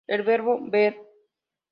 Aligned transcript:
El 0.07 0.23
verbo 0.23 0.57
"ver". 0.59 0.95